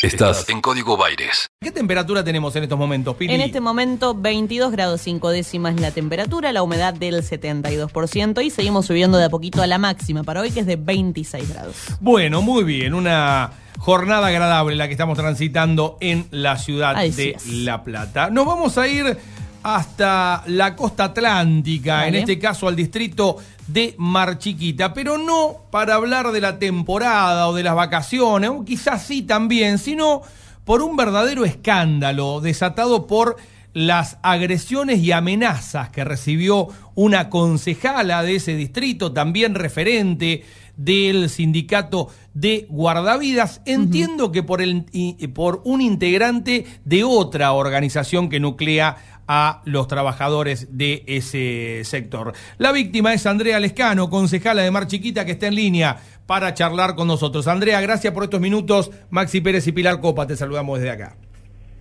[0.00, 1.48] Estás en Código Baires.
[1.60, 3.34] ¿Qué temperatura tenemos en estos momentos, Pili?
[3.34, 8.86] En este momento 22 grados 5 décimas la temperatura, la humedad del 72% y seguimos
[8.86, 11.74] subiendo de a poquito a la máxima para hoy que es de 26 grados.
[11.98, 17.30] Bueno, muy bien, una jornada agradable la que estamos transitando en la ciudad Así de
[17.30, 17.48] es.
[17.48, 18.30] La Plata.
[18.30, 19.18] Nos vamos a ir
[19.62, 23.36] hasta la costa atlántica, en este caso al distrito
[23.66, 28.64] de Mar Chiquita, pero no para hablar de la temporada o de las vacaciones, o
[28.64, 30.22] quizás sí también, sino
[30.64, 33.36] por un verdadero escándalo desatado por
[33.74, 40.44] las agresiones y amenazas que recibió una concejala de ese distrito, también referente
[40.76, 43.60] del sindicato de guardavidas.
[43.66, 44.86] Entiendo que por, el,
[45.34, 52.32] por un integrante de otra organización que nuclea a los trabajadores de ese sector.
[52.56, 56.94] La víctima es Andrea Lescano, concejala de Mar Chiquita, que está en línea para charlar
[56.94, 57.46] con nosotros.
[57.46, 58.90] Andrea, gracias por estos minutos.
[59.10, 61.16] Maxi Pérez y Pilar Copa, te saludamos desde acá.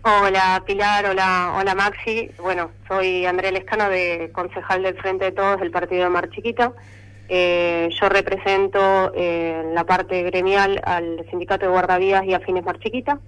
[0.04, 2.32] Hola Pilar, hola, hola Maxi.
[2.42, 6.72] Bueno, soy Andrea Lescano, de concejal del Frente de Todos del Partido de Mar Chiquita.
[7.30, 13.20] Eh, yo represento eh, la parte gremial al Sindicato de Guardavidas y Afines Mar Chiquita.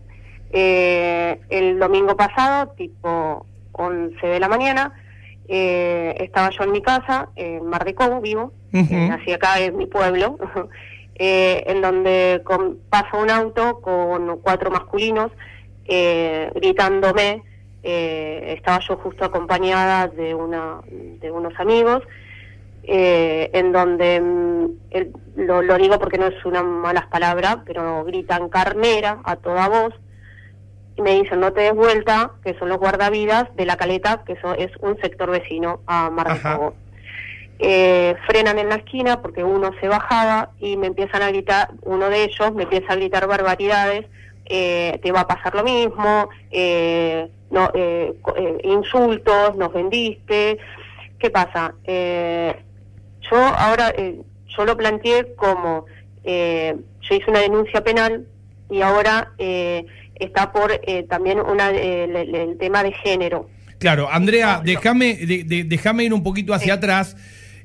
[0.51, 3.45] Eh, el domingo pasado, tipo
[3.83, 4.93] 11 de la mañana,
[5.47, 8.93] eh, estaba yo en mi casa, en Mar de Cobo, vivo, Ujú.
[8.93, 10.37] eh, nací acá, es mi pueblo,
[11.15, 15.31] eh, en donde con- pasa un auto con cuatro masculinos
[15.85, 17.43] eh, gritándome.
[17.81, 20.81] eh, estaba yo justo acompañada de, una,
[21.21, 22.03] de unos amigos,
[22.83, 28.03] eh, en donde, mm, el- lo, lo digo porque no es una malas palabra, pero
[28.03, 29.93] gritan carnera a toda voz
[30.99, 34.33] y me dicen no te des vuelta, que son los guardavidas de la caleta, que
[34.33, 36.57] eso es un sector vecino a Mar de Ajá.
[36.57, 36.73] Cobo.
[37.57, 42.09] Eh, frenan en la esquina porque uno se bajaba y me empiezan a gritar, uno
[42.09, 44.07] de ellos me empieza a gritar barbaridades,
[44.45, 50.57] eh, te va a pasar lo mismo, eh, no, eh, eh, insultos, nos vendiste.
[51.17, 51.75] ¿Qué pasa?
[51.85, 52.55] Eh,
[53.29, 55.85] yo ahora, yo lo planteé como,
[56.25, 58.25] eh, yo hice una denuncia penal
[58.69, 59.85] y ahora eh,
[60.19, 63.49] está por eh, también una, eh, el, tema de género.
[63.79, 67.15] Claro, Andrea, déjame de- ir un poquito hacia atrás,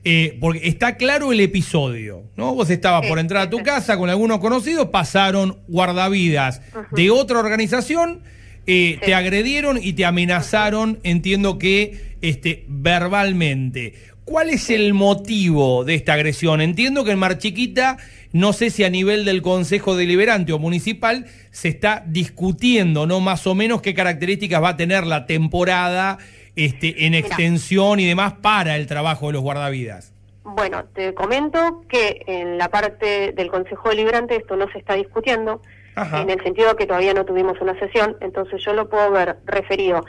[0.05, 2.55] eh, porque está claro el episodio, ¿no?
[2.55, 3.63] Vos estabas Sí, por entrar a tu sí.
[3.65, 8.23] casa con algunos conocidos, pasaron guardavidas de otra organización,
[8.67, 13.95] eh, te agredieron y te amenazaron, entiendo que este, verbalmente.
[14.25, 16.61] ¿Cuál es el motivo de esta agresión?
[16.63, 17.99] Entiendo que en Mar Chiquita,
[18.33, 23.21] no sé si a nivel del Consejo Deliberante o Municipal, se está discutiendo, ¿no?
[23.21, 26.19] Más o menos qué características va a tener la temporada
[26.57, 30.15] este, en extensión y demás para el trabajo de los guardavidas.
[30.45, 35.61] Bueno, te comento que en la parte del Consejo Deliberante esto no se está discutiendo,
[35.95, 36.23] Ajá.
[36.23, 40.05] en el sentido que todavía no tuvimos una sesión, entonces yo lo puedo ver referido.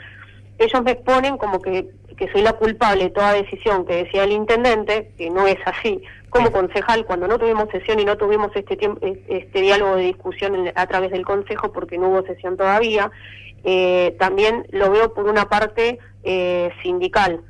[0.58, 4.32] Ellos me exponen como que, que soy la culpable de toda decisión que decía el
[4.32, 6.02] intendente, que no es así.
[6.30, 10.54] Como concejal, cuando no tuvimos sesión y no tuvimos este, tiemp- este diálogo de discusión
[10.54, 13.10] en- a través del Consejo, porque no hubo sesión todavía,
[13.64, 17.40] eh, también lo veo por una parte eh, sindical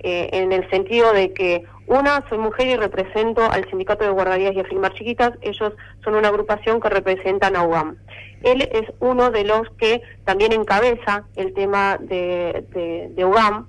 [0.00, 4.54] eh, en el sentido de que una, soy mujer y represento al Sindicato de Guardavías
[4.54, 7.96] y Afirmar Chiquitas, ellos son una agrupación que representan a UAM.
[8.42, 13.66] Él es uno de los que también encabeza el tema de, de, de UAM,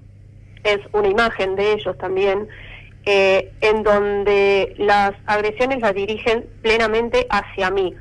[0.65, 2.47] es una imagen de ellos también,
[3.05, 7.95] eh, en donde las agresiones las dirigen plenamente hacia mí.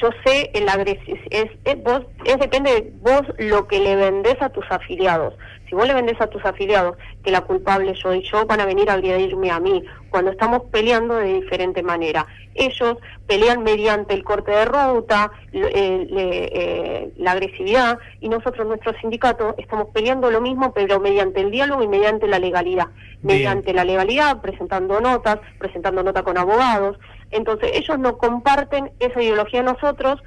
[0.00, 4.40] Yo sé el agresión, es, es, vos, es depende de vos lo que le vendés
[4.40, 5.34] a tus afiliados.
[5.68, 8.66] Si vos le vendés a tus afiliados que la culpable yo y yo van a
[8.66, 12.26] venir a agredirme a mí cuando estamos peleando de diferente manera.
[12.54, 18.92] Ellos pelean mediante el corte de ruta, eh, le- eh, la agresividad y nosotros, nuestro
[19.00, 22.88] sindicato, estamos peleando lo mismo pero mediante el diálogo y mediante la legalidad.
[23.22, 23.38] Bien.
[23.38, 26.98] Mediante la legalidad, presentando notas, presentando nota con abogados.
[27.32, 30.20] Entonces ellos no comparten esa ideología de nosotros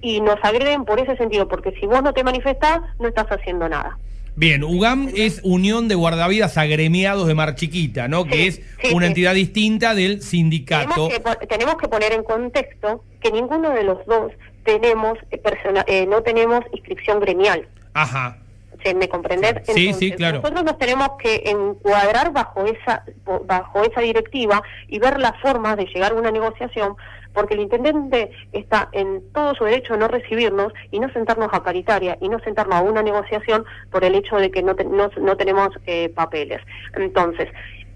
[0.00, 3.68] y nos agreden por ese sentido, porque si vos no te manifestás, no estás haciendo
[3.68, 3.98] nada.
[4.36, 8.24] Bien, UGAM es Unión de Guardavidas Agremiados de Mar Chiquita, ¿no?
[8.24, 9.10] que es sí, una sí.
[9.10, 11.08] entidad distinta del sindicato.
[11.08, 14.32] Tenemos que, po- tenemos que poner en contexto que ninguno de los dos
[14.64, 17.68] tenemos eh, persona- eh, no tenemos inscripción gremial.
[17.92, 18.38] Ajá.
[18.84, 19.62] ¿Se me comprender?
[19.64, 20.38] Sí, sí, claro.
[20.42, 23.02] Nosotros nos tenemos que encuadrar bajo esa
[23.46, 26.94] bajo esa directiva y ver las formas de llegar a una negociación,
[27.32, 31.62] porque el intendente está en todo su derecho de no recibirnos y no sentarnos a
[31.64, 35.08] paritaria y no sentarnos a una negociación por el hecho de que no, te- no,
[35.18, 36.60] no tenemos eh, papeles.
[36.94, 37.48] Entonces,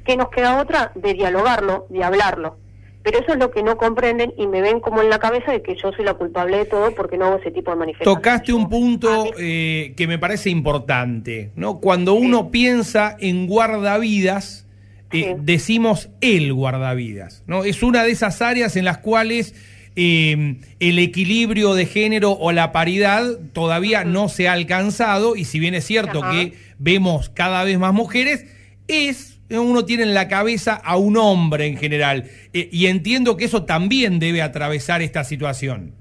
[0.07, 0.91] ¿qué nos queda otra?
[0.95, 2.57] De dialogarlo, de hablarlo.
[3.03, 5.63] Pero eso es lo que no comprenden y me ven como en la cabeza de
[5.63, 8.17] que yo soy la culpable de todo porque no hago ese tipo de manifestaciones.
[8.23, 11.79] Tocaste un punto eh, que me parece importante, ¿no?
[11.81, 14.67] Cuando uno piensa en guardavidas,
[15.13, 15.41] eh, Sí.
[15.41, 17.65] decimos el guardavidas, ¿no?
[17.65, 19.55] Es una de esas áreas en las cuales
[19.97, 25.59] eh, el equilibrio de género o la paridad todavía no se ha alcanzado y si
[25.59, 26.33] bien es cierto Ajá.
[26.33, 28.45] que vemos cada vez más mujeres,
[28.87, 33.45] es uno tiene en la cabeza a un hombre en general Eh, y entiendo que
[33.47, 35.93] eso también debe atravesar esta situación.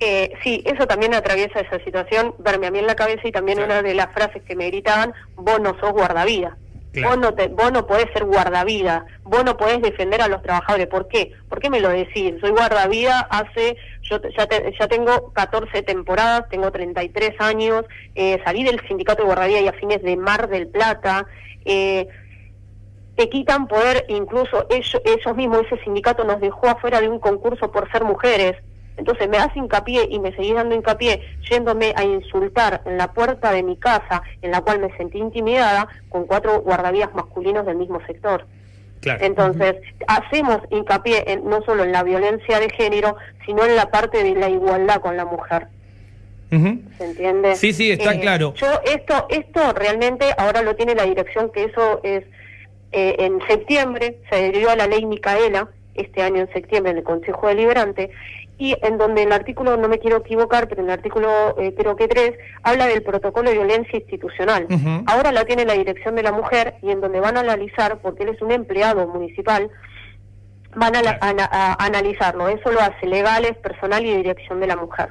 [0.00, 3.58] Eh, sí, eso también atraviesa esa situación, verme a mí en la cabeza y también
[3.58, 3.72] Claro.
[3.72, 6.56] una de las frases que me gritaban, vos no sos guardavida.
[6.92, 7.08] Claro.
[7.10, 10.86] Vos, no te, vos no podés ser guardavida, vos no podés defender a los trabajadores.
[10.86, 11.32] ¿Por qué?
[11.48, 12.34] ¿Por qué me lo decís?
[12.40, 17.84] Soy guardavida hace, yo ya, te- ya tengo 14 temporadas, tengo 33 años,
[18.14, 21.26] eh, salí del sindicato de guardavía y a fines de Mar del Plata.
[21.64, 22.06] Eh,
[23.18, 27.72] te quitan poder, incluso ellos, ellos mismos, ese sindicato nos dejó afuera de un concurso
[27.72, 28.54] por ser mujeres.
[28.96, 31.20] Entonces me das hincapié y me seguís dando hincapié
[31.50, 35.88] yéndome a insultar en la puerta de mi casa, en la cual me sentí intimidada,
[36.10, 38.46] con cuatro guardavías masculinos del mismo sector.
[39.00, 39.24] Claro.
[39.24, 39.74] Entonces,
[40.06, 44.36] hacemos hincapié en, no solo en la violencia de género, sino en la parte de
[44.36, 45.66] la igualdad con la mujer.
[46.50, 47.56] ¿Se entiende?
[47.56, 48.54] Sí, sí, está Eh, claro.
[48.54, 52.24] Yo esto, esto realmente ahora lo tiene la dirección, que eso es
[52.92, 57.04] eh, en septiembre, se adhirió a la ley Micaela, este año en septiembre en el
[57.04, 58.10] Consejo Deliberante,
[58.56, 61.94] y en donde el artículo, no me quiero equivocar, pero en el artículo eh, creo
[61.96, 62.32] que 3,
[62.64, 64.66] habla del protocolo de violencia institucional.
[65.06, 68.24] Ahora la tiene la dirección de la mujer y en donde van a analizar, porque
[68.24, 69.70] él es un empleado municipal,
[70.74, 72.48] van a, la- a analizarlo.
[72.48, 75.08] Eso lo hace legales, personal y dirección de la mujer.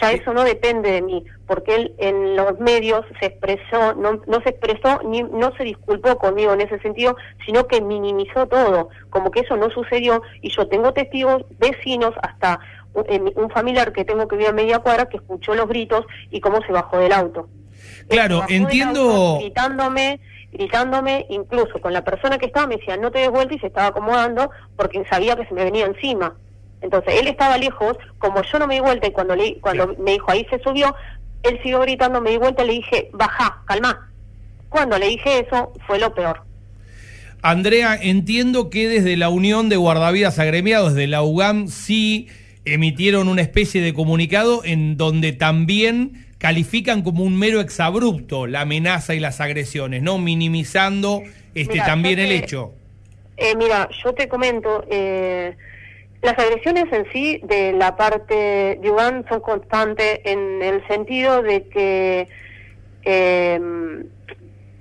[0.00, 4.40] Ya eso no depende de mí, porque él en los medios se expresó, no, no
[4.42, 9.30] se expresó ni no se disculpó conmigo en ese sentido, sino que minimizó todo, como
[9.30, 10.22] que eso no sucedió.
[10.40, 12.60] Y yo tengo testigos, vecinos, hasta
[12.94, 16.40] un, un familiar que tengo que vive a media cuadra que escuchó los gritos y
[16.40, 17.48] cómo se bajó del auto.
[18.08, 20.20] Claro, entiendo- auto gritándome,
[20.52, 23.66] gritándome, incluso con la persona que estaba me decía no te des vuelta y se
[23.68, 26.34] estaba acomodando porque sabía que se me venía encima.
[26.80, 30.12] Entonces él estaba lejos, como yo no me di vuelta y cuando le, cuando me
[30.12, 30.94] dijo ahí se subió,
[31.42, 34.10] él siguió gritando, me di vuelta y le dije baja, calma.
[34.68, 36.42] Cuando le dije eso fue lo peor.
[37.42, 42.28] Andrea, entiendo que desde la Unión de Guardavidas Agremiados, de la UGAM, sí
[42.64, 49.14] emitieron una especie de comunicado en donde también califican como un mero exabrupto la amenaza
[49.14, 50.18] y las agresiones, ¿no?
[50.18, 51.22] Minimizando
[51.54, 52.72] este también el hecho.
[53.36, 55.56] Eh, mira, yo te comento, eh,
[56.22, 61.68] las agresiones en sí de la parte de Uganda son constantes en el sentido de
[61.68, 62.28] que
[63.04, 63.60] eh,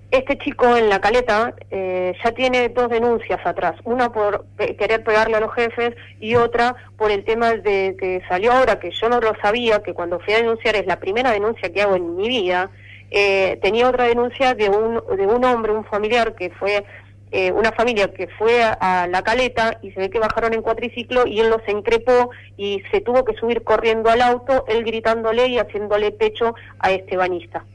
[0.09, 5.35] este chico en la caleta eh, ya tiene dos denuncias atrás, una por querer pegarle
[5.35, 9.19] a los jefes y otra por el tema de que salió ahora, que yo no
[9.19, 12.27] lo sabía, que cuando fui a denunciar es la primera denuncia que hago en mi
[12.29, 12.69] vida,
[13.11, 16.85] eh, tenía otra denuncia de un, de un hombre, un familiar que fue
[17.31, 21.27] eh, una familia que fue a, la caleta y se ve que bajaron en cuatriciclo
[21.27, 25.57] y él los increpó y se tuvo que subir corriendo al auto, él gritándole y
[25.57, 27.65] haciéndole pecho a este banista.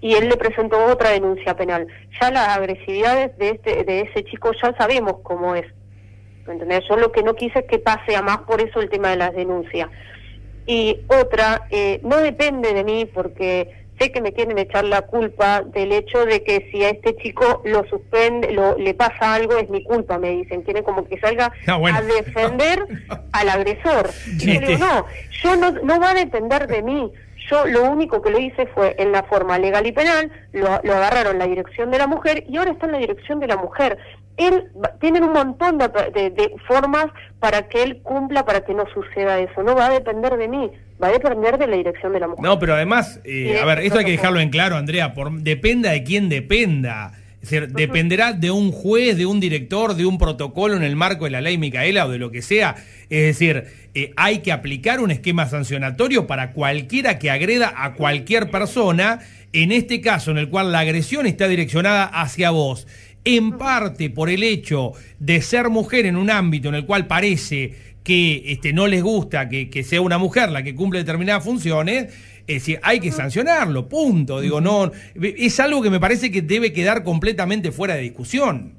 [0.00, 1.88] Y él le presentó otra denuncia penal.
[2.20, 5.66] Ya las agresividades de este de ese chico ya sabemos cómo es.
[6.46, 6.84] ¿Me entendés?
[6.88, 9.16] Yo lo que no quise es que pase a más, por eso el tema de
[9.16, 9.88] las denuncias.
[10.66, 15.62] Y otra, eh, no depende de mí porque sé que me quieren echar la culpa
[15.62, 19.68] del hecho de que si a este chico lo suspende, lo, le pasa algo, es
[19.68, 20.62] mi culpa, me dicen.
[20.62, 21.98] Quieren como que salga bueno.
[21.98, 22.84] a defender
[23.32, 24.10] al agresor.
[24.38, 25.06] Y yo digo, no,
[25.42, 27.12] yo no, no va a depender de mí.
[27.50, 30.94] Yo lo único que lo hice fue en la forma legal y penal, lo, lo
[30.94, 33.98] agarraron la dirección de la mujer y ahora está en la dirección de la mujer.
[34.36, 34.68] Él
[35.00, 37.06] tienen un montón de, de- de formas
[37.40, 39.62] para que él cumpla, para que no suceda eso.
[39.64, 40.70] No va a depender de mí,
[41.02, 42.44] va a depender de la dirección de la mujer.
[42.44, 45.90] No, pero además, eh, a ver, esto hay que dejarlo en claro, Andrea, por, dependa
[45.90, 47.12] de quién dependa.
[47.48, 51.24] Es decir, dependerá de un juez, de un director, de un protocolo en el marco
[51.24, 52.76] de la ley Micaela o de lo que sea.
[53.08, 53.64] Es decir,
[53.94, 59.20] eh, hay que aplicar un esquema sancionatorio para cualquiera que agreda a cualquier persona,
[59.54, 62.86] en este caso en el cual la agresión está direccionada hacia vos,
[63.24, 67.72] en parte por el hecho de ser mujer en un ámbito en el cual parece
[68.04, 72.12] que este, no les gusta que, que sea una mujer la que cumple determinadas funciones,
[72.48, 74.40] es decir, hay que sancionarlo, punto.
[74.40, 78.72] Digo, no, es algo que me parece que debe quedar completamente fuera de discusión.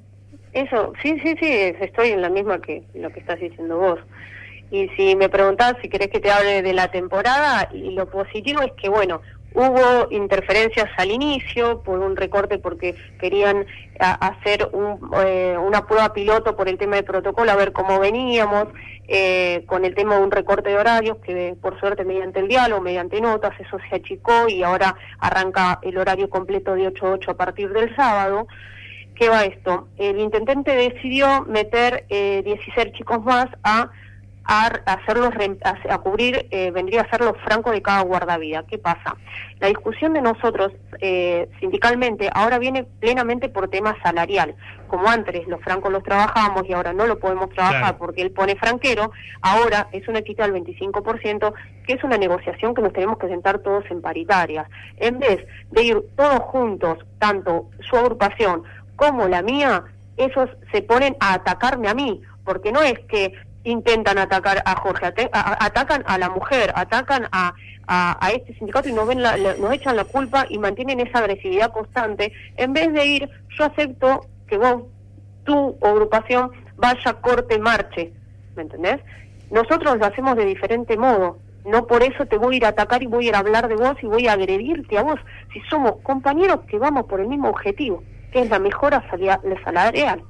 [0.53, 1.47] Eso, sí, sí, sí,
[1.79, 3.99] estoy en la misma que lo que estás diciendo vos.
[4.71, 8.61] Y si me preguntás si querés que te hable de la temporada, y lo positivo
[8.63, 9.21] es que, bueno,
[9.53, 13.65] Hubo interferencias al inicio por un recorte porque querían
[13.99, 14.69] hacer
[15.25, 18.67] eh, una prueba piloto por el tema de protocolo, a ver cómo veníamos,
[19.07, 22.81] eh, con el tema de un recorte de horarios que por suerte mediante el diálogo,
[22.81, 27.31] mediante notas, eso se achicó y ahora arranca el horario completo de 8 a 8
[27.31, 28.47] a partir del sábado.
[29.15, 29.89] ¿Qué va esto?
[29.97, 33.89] El intendente decidió meter 16 eh, chicos más a
[34.45, 35.31] a, hacerlos,
[35.89, 38.63] a, cubrir, eh, vendría a ser los francos de cada guardavida.
[38.67, 39.15] ¿Qué pasa?
[39.59, 44.55] La discusión de nosotros eh, sindicalmente ahora viene plenamente por tema salarial.
[44.87, 48.55] Como antes los francos los trabajábamos y ahora no lo podemos trabajar porque él pone
[48.55, 51.53] franquero, ahora es una equidad del 25%,
[51.85, 54.67] que es una negociación que nos tenemos que sentar todos en paritarias.
[54.97, 58.63] En vez de ir todos juntos, tanto su agrupación
[58.95, 59.83] como la mía,
[60.17, 65.13] esos se ponen a atacarme a mí, porque no es que intentan atacar a Jorge,
[65.33, 67.53] atacan a la mujer, atacan a,
[67.87, 72.31] a, este sindicato y nos, ven nos echan la culpa y mantienen esa agresividad constante,
[72.57, 74.83] en vez de ir, yo acepto que vos,
[75.43, 78.13] tu agrupación, vaya, corte, marche,
[78.55, 78.99] ¿me entendés?
[79.51, 83.03] Nosotros lo hacemos de diferente modo, no por eso te voy a ir a atacar
[83.03, 85.19] y voy a ir a hablar de vos y voy a agredirte a vos,
[85.51, 89.03] si somos compañeros que vamos por el mismo objetivo, que es la mejora
[89.63, 90.23] salarial.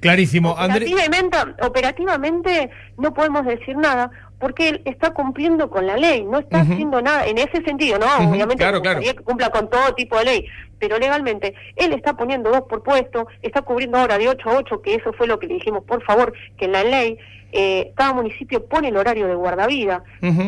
[0.00, 0.52] Clarísimo.
[0.52, 6.60] Operativamente, operativamente no podemos decir nada porque él está cumpliendo con la ley, no está
[6.60, 8.06] haciendo nada en ese sentido, ¿no?
[8.30, 10.46] Obviamente claro, que cumpla con todo tipo de ley,
[10.78, 14.82] pero legalmente él está poniendo dos por puesto, está cubriendo ahora de 8 a 8,
[14.82, 17.18] que eso fue lo que le dijimos, por favor, que en la ley
[17.52, 20.04] eh, cada municipio pone el horario de guardavida.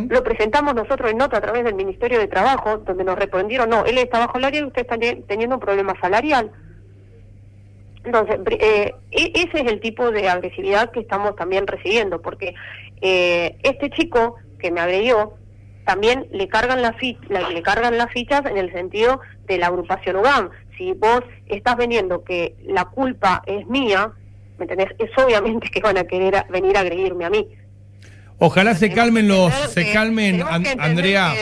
[0.09, 3.85] Lo presentamos nosotros en nota a través del Ministerio de Trabajo, donde nos respondieron, no,
[3.85, 4.97] él está bajo el área y usted está
[5.27, 6.51] teniendo un problema salarial.
[8.05, 12.55] Entonces, eh, e-, ese es el tipo de agresividad que estamos también recibiendo, porque
[13.01, 15.35] eh, este chico que me agredió,
[15.85, 16.95] también le cargan, la
[17.49, 20.51] le cargan las fichas en el sentido de la agrupación UGAM.
[20.79, 24.13] Si vos estás vendiendo que la culpa es mía,
[24.59, 24.91] ¿me entendés?
[24.99, 27.49] Es obviamente que van a querer venir a agredirme a mí.
[28.39, 30.43] Ojalá se calmen los, se calmen,
[30.79, 31.33] Andrea.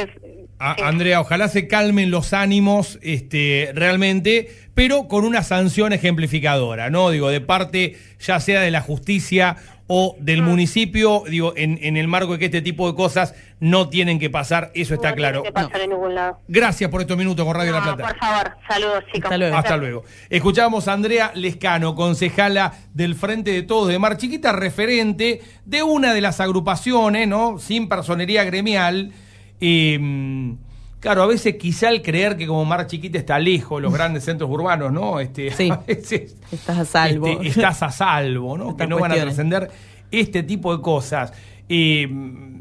[0.61, 7.09] Andrea, ojalá se calmen los ánimos este, realmente, pero con una sanción ejemplificadora, ¿no?
[7.09, 10.45] Digo, de parte ya sea de la justicia o del ah.
[10.45, 14.71] municipio, digo, en, el marco de que este tipo de cosas no tienen que pasar,
[14.75, 15.43] eso está claro.
[15.43, 16.39] Que pasar en ningún lado.
[16.47, 18.09] Gracias por estos minutos con Radio La Plata.
[18.09, 19.25] Por favor, saludos, chicos.
[19.25, 19.57] Hasta luego.
[19.57, 20.05] Hasta luego.
[20.29, 26.13] Escuchamos a Andrea Lescano, concejala del Frente de Todos de Mar Chiquita, referente de una
[26.13, 27.59] de las agrupaciones, ¿no?
[27.59, 29.13] Sin personería gremial
[29.61, 30.57] Em,
[31.01, 34.51] claro, a veces quizá el creer que como Mar Chiquita está lejos los grandes centros
[34.51, 35.21] urbanos, ¿no?
[35.21, 37.27] Este, sí, estás a salvo.
[37.27, 38.77] Este, estás a salvo, ¿no?
[38.77, 39.71] que no van a trascender
[40.11, 41.33] este tipo de cosas.
[41.69, 42.61] Em,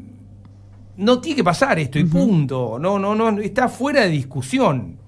[0.96, 2.78] no tiene que pasar esto y punto.
[2.78, 4.98] No, no, no, está fuera de discusión.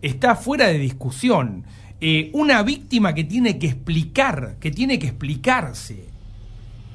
[0.00, 1.64] Está fuera de discusión.
[2.00, 6.06] Eh, una víctima que tiene que explicar, que tiene que explicarse.